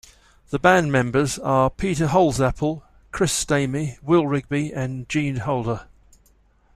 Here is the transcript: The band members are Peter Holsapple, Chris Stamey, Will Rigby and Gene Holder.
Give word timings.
The 0.49 0.57
band 0.57 0.91
members 0.91 1.37
are 1.37 1.69
Peter 1.69 2.07
Holsapple, 2.07 2.81
Chris 3.11 3.31
Stamey, 3.33 3.99
Will 4.01 4.25
Rigby 4.25 4.73
and 4.73 5.07
Gene 5.07 5.35
Holder. 5.35 5.85